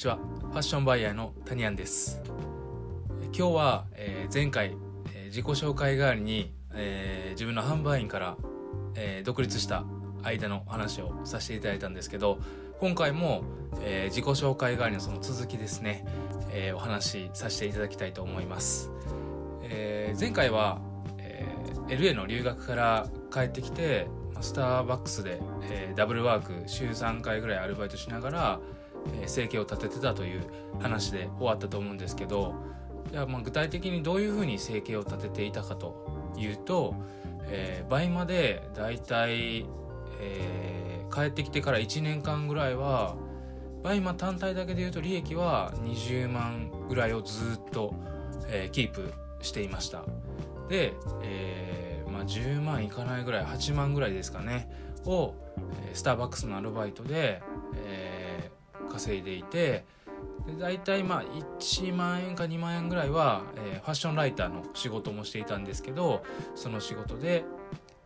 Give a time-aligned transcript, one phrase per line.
[0.00, 0.16] にちは。
[0.16, 2.22] ファッションバイヤーのタニアンです。
[3.36, 4.74] 今日は、えー、前回、
[5.12, 8.38] えー、自己紹介代わりに、えー、自分の販売員から、
[8.94, 9.84] え独立した
[10.22, 12.38] 間の話をさせていただいたんですけど
[12.78, 13.42] 今回も、
[13.82, 16.06] え自己紹介代わりのその続きですね、
[16.50, 18.90] えお話しさせていただきたいと思います、
[19.64, 20.80] え前回は、
[21.18, 21.44] え
[21.88, 24.08] LA の留学から帰ってきて
[24.40, 28.60] スターバックスで、えダブルワーク週3回ぐらいアルバイトしながら
[29.26, 30.42] 生計を立ててたという
[30.80, 32.54] 話で終わったと思うんですけど
[33.12, 36.94] いやまあ具体的にどういうふうに生計を立てていたかというと、
[37.46, 39.66] えー、倍までだいたい、
[40.20, 43.16] え、帰ってきてから1年間ぐらいは
[43.82, 47.94] 倍ま単体だけでいうと利益は20万ぐらいをずっと、
[48.48, 50.04] えー、キープしていました。
[50.68, 54.70] で、えーまあ、10万いかないぐらい8万ぐらいですかね
[55.06, 55.34] を、
[55.90, 57.42] え、スターバックスのアルバイトで、
[57.86, 58.09] えー
[59.00, 59.84] 稼いでいて
[60.46, 66.22] で大体まあ1万円か2万円ぐらいは、えー、ファッションライターの仕事もしていたんですけど
[66.54, 67.44] その仕事で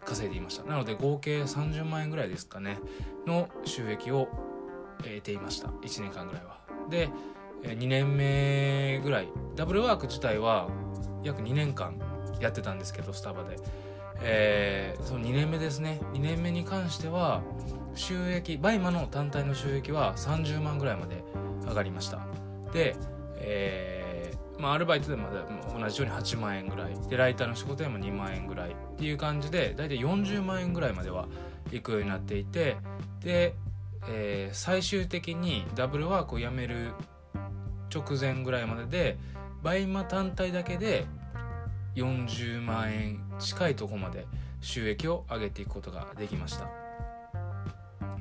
[0.05, 0.65] 稼いでいました。
[0.65, 2.79] なので合計30万円ぐらいですかね
[3.27, 4.29] の収益を
[4.99, 5.69] 得ていました。
[5.69, 6.59] 1年間ぐらいは。
[6.91, 7.09] で
[7.63, 9.29] 2年目ぐらい。
[9.57, 10.69] ダブルワーク自体は
[11.23, 11.99] 約2年間
[12.39, 13.57] やってたんですけどスタバで、
[14.21, 16.01] えー、その2年目ですね。
[16.13, 17.41] 2年目に関しては
[17.95, 21.23] 収益バイマの単体の収益は30万ぐらいまで
[21.67, 22.21] 上がりました
[22.73, 22.97] で、
[23.37, 25.29] えーまあ、アルバイトでも
[25.79, 31.29] 同じように8万円ぐらいでライターの仕事でも2万円ぐらいっていう感じで大体40万円ぐらいまでは
[31.71, 32.77] 行くようになっていて
[33.21, 33.55] で、
[34.09, 36.93] えー、最終的にダブルワークを辞める
[37.95, 39.19] 直前ぐらいまでで
[39.63, 41.07] バイマ単体だけで
[41.97, 44.27] 40万円近いとこまで
[44.61, 46.84] 収益を上げていくことができました。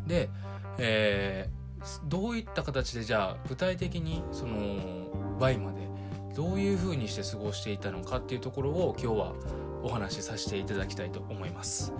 [0.07, 0.29] で、
[0.77, 5.87] えー、どういった形でじゃあ具体的にそのバイマで
[6.35, 9.33] どういうふうにして過ごしていたのかっていうところを今日は
[9.83, 11.93] お話しさせていただきたいと思います。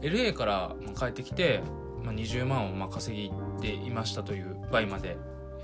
[0.00, 1.60] LA から帰ってきて、
[2.02, 5.16] ま、20万をま稼ぎていましたという倍まで、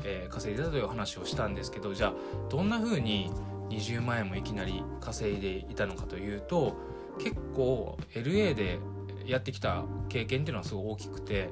[0.04, 2.14] え、稼いでたという話をしたんですけどじゃあ
[2.48, 3.30] どんなふうに
[3.68, 6.76] 20万円もいきなり稼いでいたのかというと
[7.18, 8.78] 結構 LA で
[9.26, 11.50] やってきた経験っていうのはすごい大きくて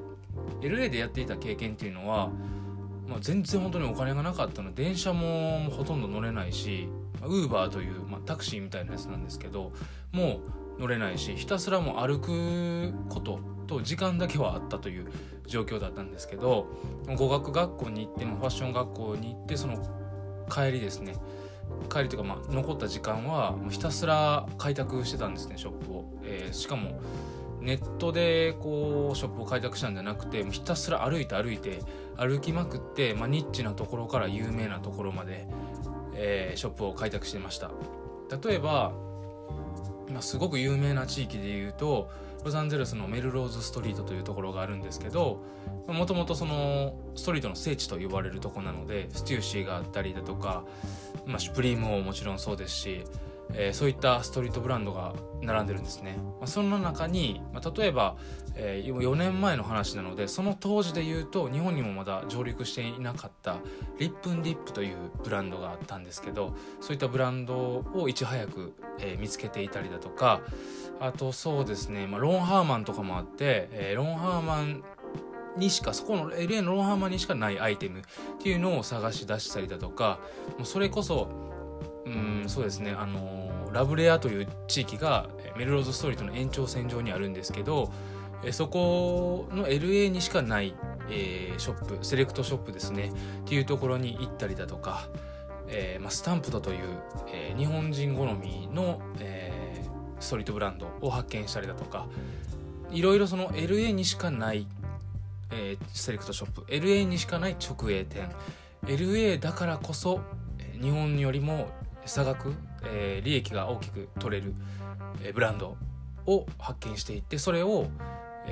[0.61, 2.29] LA でやっていた経験っていうのは、
[3.07, 4.73] まあ、全然本当にお金がなかったの。
[4.73, 6.89] で電車もほとんど乗れないし
[7.23, 9.71] ウーバーという、まあ、タクシーみたいなやつなんですけど
[10.11, 10.41] も
[10.77, 15.07] う乗れないしひたすらもう歩くことと時間だけはあったという
[15.45, 16.67] 状況だったんですけど
[17.17, 19.77] 語学学校に行ってもファッション学校に行ってその
[20.49, 21.15] 帰りですね
[21.89, 26.99] 帰りというかまあ残った時間はもうひたすら開拓してたんですねショップを、えー、しかも
[27.61, 31.79] ネットでこうショップを開拓したんじゃなくてひたすら歩いて歩いて
[32.15, 35.47] 歩きまくって、まあ、ニッチなところから有名なところまで、
[36.15, 37.71] えー、ショップを開拓してました。
[38.43, 38.93] 例えば、
[40.09, 42.09] まあ、すごく有名な地域でいうと
[42.43, 45.43] ロサンゼルスのメルローズストリートというところがあるんですけど
[45.87, 50.63] もともとそのストリートの聖地と呼ばれるとこなのでステューシーがあったりだとか、
[51.25, 53.03] まあ、シュプリームももちろんそうですし
[53.53, 58.15] えー、そういったストリートブランドが並んでるんですね、まあ、その中に、まあ、例えば、
[58.55, 63.57] えー、4年前の話なのでその当時で言うと日本にもまだ上陸していなかった
[63.97, 70.41] リップンディップというブランドがあったんですけどそういったブランドをいち早く、えー、見つけていたりだとか
[70.99, 74.83] あとそうですね、まあ、ロンハーマンとかもあって、えー、ロンハーマン
[75.57, 78.03] にしかそこの LA のロンハーマンにしかないアイテムっ
[78.41, 80.19] ていうのを探し出したりだとか
[80.57, 81.29] もうそれこそ
[82.05, 87.91] うんそうですねあのラブレアという地域がメルローズストリートの延長線上にあるんですけど
[88.51, 90.73] そこの LA にしかない、
[91.09, 93.11] えー、ショップセレクトショップですね
[93.41, 95.09] っていうところに行ったりだとか、
[95.67, 96.77] えーまあ、スタンプドという、
[97.27, 99.38] えー、日本人好みの、えー、
[100.19, 102.07] ストリートブランドを発見したりだとか
[102.91, 104.67] いろいろその LA にしかない、
[105.51, 108.29] えー、セレクトショップ LA にしかない直営店。
[108.85, 110.21] LA だからこそ
[110.81, 111.69] 日本よりも
[112.05, 112.53] 差額、
[112.85, 114.53] えー、利益が大きく取れる、
[115.21, 115.77] えー、ブランド
[116.25, 117.87] を発見していってそれを、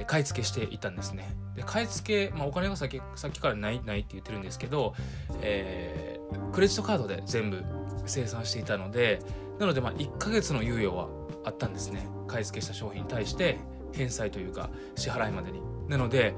[0.06, 1.28] 買い付けしていたんですね。
[1.56, 4.94] で買い付け、まあ、お金がさっきさっきからないないって言ってるんですけど、
[5.42, 7.64] えー、クレジットカードで全部
[8.06, 9.20] 生産していたので
[9.58, 11.08] なのでまあ1ヶ月の猶予は
[11.48, 12.08] あったんですね。
[12.28, 13.58] 買い付けした商品に対して
[13.94, 15.62] 返済というか支払いまでに。
[15.88, 16.34] なので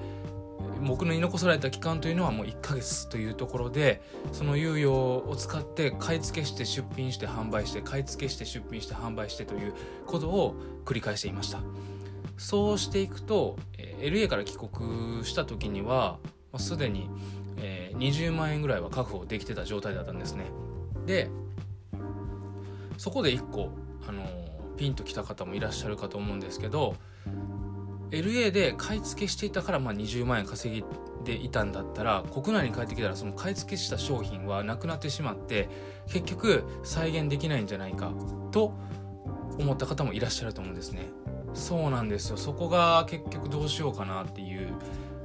[0.81, 4.01] 僕の言い残された期間というのはもう1ヶ月というところで
[4.31, 9.73] その猶予を使って買い付けして出品して販売して買い付けして出品して販売してという
[10.05, 11.59] ことを繰り返していました。
[12.37, 16.19] そうしていくと、LA から帰国した時には、
[16.57, 17.09] すでに、
[17.57, 20.45] 20万円ぐらいは確保できてた状態だったんですね。
[21.05, 21.29] で
[22.97, 23.71] そこで1個、
[24.07, 24.23] あの
[24.79, 26.95] ピンときた方もいらっしゃるかと思うんですけど
[28.11, 30.85] LA で買い付けしていたからまあ20万円稼ぎ
[31.25, 35.67] でいたんだったら国内に帰ってきたらその買い付けした商品はなくなってしまって
[36.07, 38.13] 結局再現できないんじゃないか
[38.51, 38.73] と
[39.59, 41.09] 思った方もいらっしゃると思うんですね。
[41.53, 44.73] そうなんですよそこが結局どうしようかなっていう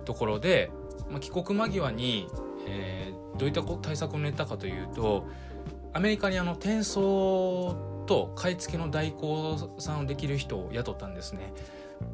[0.04, 0.70] ところで、
[1.10, 2.28] まあ、帰国間際に、
[2.66, 5.28] えー、どういった対策を練ったかというと
[5.92, 11.52] アメリカにあの転送と買い付けの代行さんをできる人を雇ったんですね。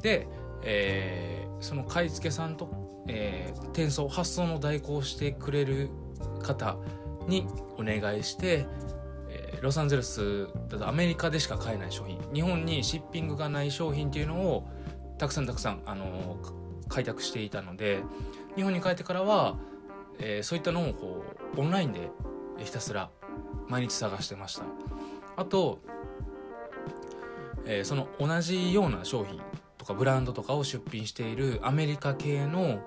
[0.01, 0.27] で、
[0.63, 5.89] えー、その買い付けさんと、えー、転送発送の代行をしてくれる
[6.41, 6.77] 方
[7.27, 7.47] に
[7.77, 8.65] お願いして、
[9.29, 14.67] えー、ロサンゼルスだとアメリカでしか買えない商品日本にシッピングがない商品っていうのを
[15.17, 16.37] たくさんたくさん、あの
[16.89, 17.99] 開拓していたので
[18.55, 19.55] 日本に帰ってからは、
[20.19, 21.23] えー、そういったのをこ
[21.55, 22.09] うオンラインで
[22.57, 23.09] ひたすら
[23.67, 24.63] 毎日探してました
[25.35, 25.79] あと、
[27.65, 29.39] えー、その同じような商品
[29.77, 32.79] とかブランドとかを出品しているアメリカ系の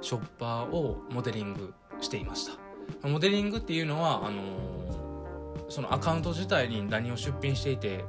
[0.00, 3.08] ショッパーをモデリングしていました。
[3.08, 8.04] モデリングっていうのはあのー、そのアカウント自体に何を出品していて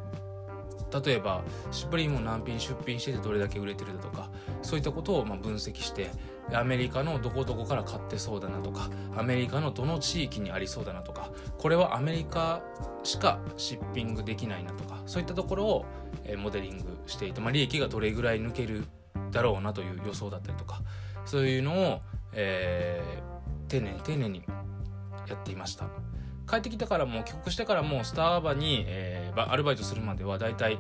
[1.06, 4.30] 例えばシュプリームを何品出品しててどれだけ売れてるだとか
[4.62, 6.12] そういったことをま分析して
[6.52, 12.62] アメリカのどこどこから買ってそうだなとかアメリカのどの地域にありそうだなとかこれはアメリカ
[13.04, 15.86] しかシッピングできないなとかそういったところを
[16.38, 18.86] モデリングしていて、まあ、利益がどれぐらい抜ける
[19.32, 20.82] だろうなという予想だったりとか
[21.26, 22.02] そういうのを、
[22.34, 24.44] えー、丁寧に丁寧に
[25.28, 25.86] やっていました。
[26.50, 30.78] 帰ってきてからもう帰国してからもうスタバに、えー、アルバイトするまではだいたい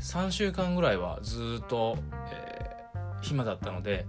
[0.00, 1.96] 3週間ぐらいはずっと、
[2.32, 4.06] えー、暇だったので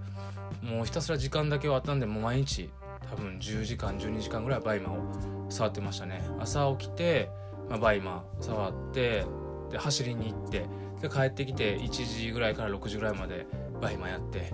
[0.64, 2.72] もうひたすら時間だけはあったんでもう毎日
[3.08, 6.22] 多分10時間12時間ぐらいバイマを触ってましたね。
[6.40, 7.30] 朝起きて、
[7.70, 9.26] まあ、バイマー触って
[9.72, 10.66] で走りに行って
[11.02, 13.46] で帰ってきて1時ぐらいから6時ぐらいまで
[13.82, 14.54] バイマーやって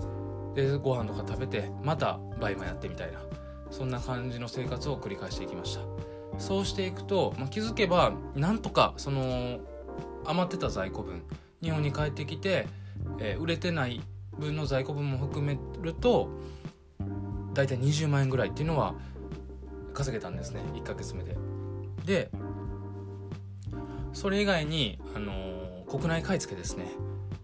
[0.54, 3.20] でご飯とか食べてまたバイマーやってみたいな
[3.70, 5.82] そんな感じの生活を繰り返していきました。
[6.38, 9.58] そうしていくと、まあ、気づけばなんとかその
[10.24, 11.22] 余ってた在庫分
[11.62, 12.66] 日本に帰ってきて、
[13.18, 14.02] えー、売れてない
[14.38, 16.28] 分の在庫分も含めると
[17.54, 18.94] 大体20万円ぐらいっていうのは
[19.96, 21.36] 稼げたんですね1ヶ月目で。
[22.04, 22.30] で
[24.12, 26.86] それ以外に、あのー、国内買い付けですね。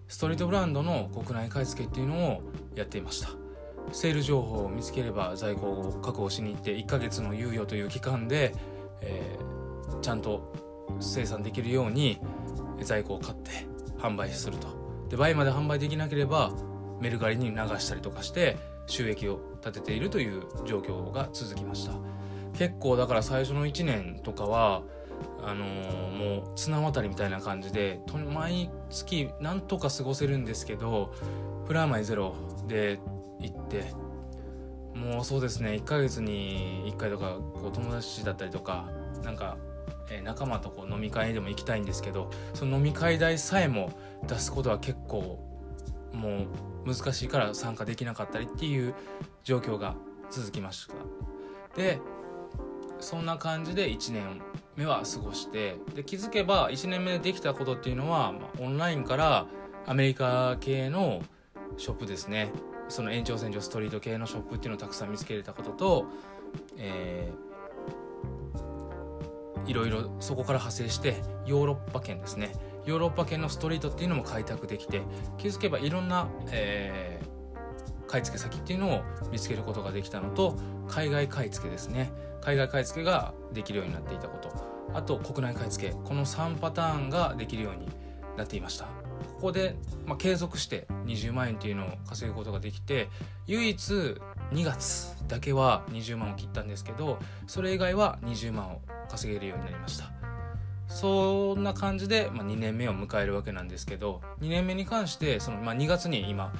[0.08, 2.42] ストリートブランドの国内買い付けっていうのを
[2.74, 3.28] やっていました。
[3.92, 8.54] セール情報を見つければ在庫を確保しに行って1ヶ月の猶予という期間で、
[9.00, 10.54] えー、ちゃんと
[11.00, 12.18] 生産できるように
[12.82, 13.50] 在庫を買って
[13.98, 14.68] 販売すると。
[15.10, 16.52] で倍まで販売できなければ
[17.00, 18.56] メルカリに流したりとかして
[18.86, 21.92] 収益を立てているという状況が続きました。
[22.62, 24.82] 結構だから最初の1年とかは
[25.42, 27.98] あのー、もう綱渡りみたいな感じで
[28.32, 31.12] 毎月なんとか過ごせるんですけど
[31.66, 32.36] プラマイゼロ
[32.68, 33.00] で
[33.40, 33.86] 行って
[34.94, 38.88] もうそうですね1ヶ月に1回とかこう友達だったりとか
[39.24, 39.56] なんか、
[40.08, 43.90] えー、仲間とこう飲み会でも行きたいんですけどその飲み会代さえも
[44.28, 45.40] 出すことは結構
[46.12, 46.46] も
[46.86, 48.94] う難しいから参加できなかったりっていう
[49.42, 49.96] 状況が
[50.30, 50.94] 続きました。
[51.74, 51.98] で
[53.02, 54.40] そんな感じで1年
[54.76, 59.46] 目は過ごしてで気づけば1年目でできたことっていうのは、まあ、オンラインから
[59.86, 61.20] アメリカ系の
[61.76, 62.52] ショップですね。
[62.88, 66.06] その延長線上ストリート系のショップっていうのをたくさん見つけれたことと、
[66.76, 71.16] えー、いろいろそこから派生して
[71.46, 72.52] ヨーロッパ圏ですね。
[72.84, 75.02] ヨーロッパ圏のストリートっていうのも開拓できて
[75.38, 80.56] 気づけばいろんな、えー、買い付け先っていうのを見つけることができたのと
[80.88, 82.12] 海外買い付けですね。
[82.42, 84.52] 海外買い付けができるようになっていたこと。
[84.94, 85.94] あと国内買い付け。
[85.94, 87.88] この3パターンができるように
[88.36, 88.86] なっていました。
[89.34, 93.08] ここで、まあ、継続して20万円っていうのを稼ぐことができて
[93.46, 93.92] 唯一
[94.52, 100.12] 2月だけは20万を切ったんですけどそれ以外は20万を稼げるようになりました。
[100.88, 106.52] そんな感じで、まあ、2年目を迎えるわけなんですけど2年目に関してその、まあ、2月に今、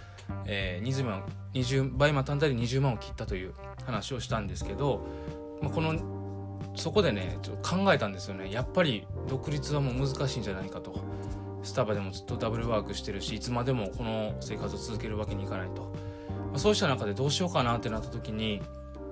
[0.47, 1.23] えー、20万
[1.55, 3.53] 20倍また単体で20万を切ったという
[3.85, 5.07] 話をしたんですけど、
[5.63, 5.95] まあ、この
[6.75, 8.53] そこでねちょっと考えたんですよね。
[8.53, 10.95] やっぱり独立はもう難しいんじゃないかと。
[11.63, 15.83] スタバでもずっとダブルワークしてるしいつまでもこの生活を続けるわけにいかないと、
[16.51, 18.61] まあ、そうした中でどうしようかなってなった時に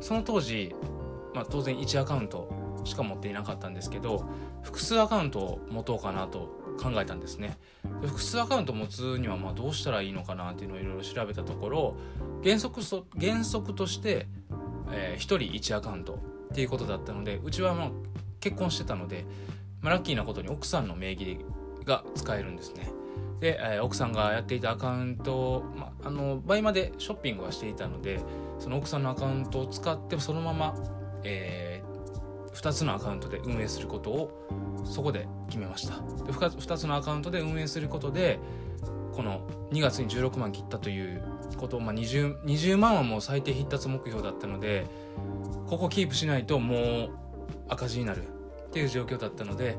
[0.00, 0.74] その当時、
[1.32, 2.50] まあ、当然1アカウント
[2.82, 4.24] しか持っていなかったんですけど
[4.62, 6.50] 複数アカウントを持とうかなと
[6.82, 7.56] 考えたんですね。
[8.02, 11.94] 複数アカウント持つにはまどうしたらいいのかなっていうのをいろいろ調べたところ
[12.42, 12.80] 原則
[13.16, 14.26] 原則として
[14.92, 16.18] えー、1人1アカウント
[16.50, 17.90] っていうことだったのでうちはまあ
[18.40, 19.24] 結婚してたので、
[19.80, 21.38] まあ、ラッキーなことに奥さんの名義
[21.84, 22.90] が使えるんですね。
[23.40, 28.20] で、えー、奥さんがやっていたアカウントを、まあ、の倍までショッピングはしていたので
[28.58, 30.74] その奥さんのアカウントを使ってそのまま、
[31.24, 38.38] えー、2つのアカウントで運営することをそこで決めましたで2つのアカウントで運営することで
[39.12, 41.22] この2月に16万切ったという
[41.60, 44.86] こと、まあ20、20, 万はもう最低必達目標だったので
[45.66, 47.10] ここキープしないともう
[47.68, 49.76] 赤字になるっていう状況だったので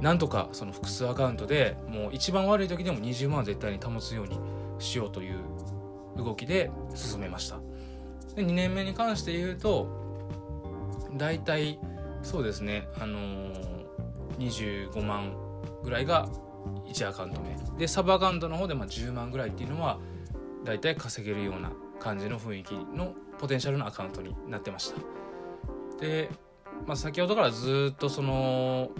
[0.00, 4.38] なんとかその複数アカウントでもう一番悪い時でも20万は絶対に保つように
[4.78, 5.38] しようという
[6.16, 7.58] 動きで進めました。
[8.36, 9.88] で2年目に関して言うと
[11.16, 11.80] 大体
[12.22, 15.32] そうですねあのー、25万
[15.82, 16.28] ぐらいが
[16.86, 17.56] 1アカウント目。
[17.78, 19.98] でサブアカウントの方でまあ10万ぐらいっていうのは
[20.64, 25.00] 大体稼げるような感じの雰囲気のポテンシャルのアカウントになってました。
[26.00, 26.30] で、
[26.86, 28.90] まあ、先ほどからずっとその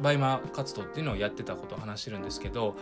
[0.00, 2.76] バイマー活動っていうのをやってたことを話してるんですけど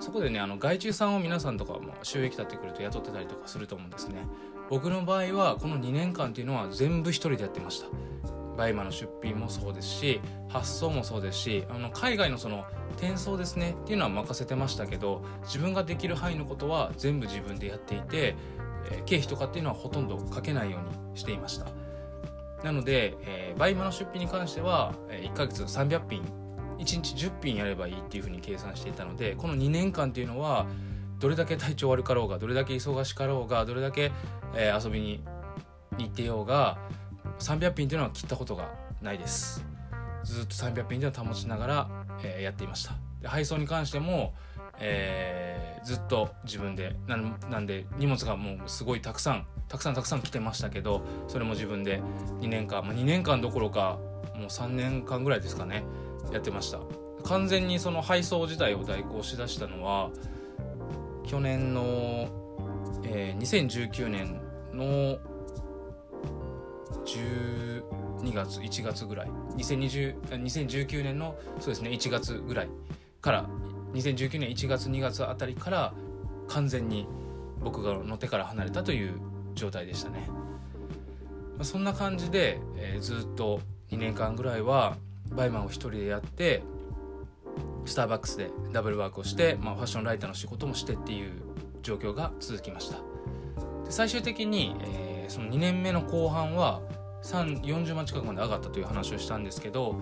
[0.00, 4.26] そこでねあの外注さんを皆さんとかも収益立ってくると雇ってたりとかすると思うんですね。
[4.70, 7.88] 僕の場合はこの2年間っていうのは全部一人でやってました。
[8.58, 12.64] バイマの出品もそうですし発送もそうですしあの海外のその
[12.96, 18.36] 転送ですねっていうのは任せてましたけど自分ができる範囲のことは全部自分でやっていて、
[18.90, 21.66] えー、経費とかっていうのはほとんどかけないようにしていました。
[22.64, 26.22] なので、えー、バイマの出品に関しては、えー、1ヶ月300品
[26.78, 30.66] 1日10品やればいいっていうふうに計算していたのでこの2年間っていうのは
[31.20, 34.10] どれだけ体調悪かろうがどれだけ忙しかろうがどれだけ、
[34.56, 35.22] えー、遊びに
[35.98, 36.78] 行ってようが
[37.38, 38.70] 300品っていうのは切ったことが
[39.02, 39.64] ないです。
[40.24, 41.88] ずっと300品っていうのを保ちながら、
[42.22, 42.94] えー、やっていました。
[43.20, 44.34] で配送に関しても、
[44.80, 47.16] えー、ずっと自分でな
[47.58, 52.00] んで荷物がもうすごいたくさんたくさんたくさん来てましたけどそれも自分で
[52.40, 53.98] 2年間、まあ、2年間どころか
[54.34, 55.84] もう3年間ぐらいですかね
[56.32, 56.78] やってました。
[57.24, 60.10] 完全にその配送自体を代行しだしたのは
[61.26, 62.28] 去年の、
[63.04, 64.40] えー、2019年
[64.72, 65.18] の
[67.16, 72.68] 12月1月ぐらい2020 2019年のそうですね1月ぐらい
[73.20, 73.48] から
[73.94, 75.94] 2019年1月2月あたりから
[76.48, 77.06] 完全に
[77.60, 79.20] 僕がの手から離れたという
[79.54, 80.28] 状態でしたね。
[81.58, 83.60] まそんな感じで、えー、ずっと
[83.90, 84.96] 2年間ぐらいは
[85.30, 86.62] バイマンを一人でやって
[87.84, 91.32] スターバックスでダブルワークをして、まあ、ファッションライターの仕事もしてっていう
[91.82, 92.98] 状況が続きました
[93.84, 96.80] で最終的に、えー、その2年目の後半は
[97.22, 99.94] 40万近くまで上がったという話をしたんですけど、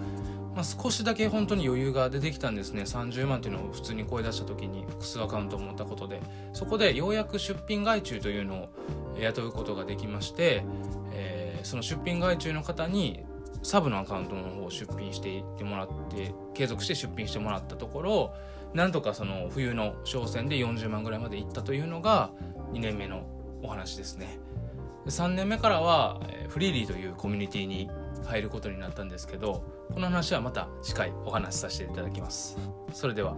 [0.54, 2.82] まあ、少しだけ本当に余裕が出てきたんですね。
[2.82, 6.20] 30万っていうのを普通に声出した時に複数アカウントを持ったことで。
[6.52, 8.68] そこでようやく出品外注というのを
[9.18, 10.64] 雇うことができまして、
[11.12, 13.24] えー、その出品外注の方に
[13.62, 18.34] サブのアカウントの方を出品していってもらって継続して出品してもらったところ
[18.74, 22.30] なんとかその冬の商戦で40万ぐらいまでいったというのが
[22.72, 23.26] 2年目の
[23.62, 24.38] お話ですね。
[25.06, 27.88] 3年目からはフリーリーというコミュニティに
[28.24, 32.58] 入ることになったんですけどこの話はまた次回お話しさせていただきます。
[32.92, 33.36] それでは。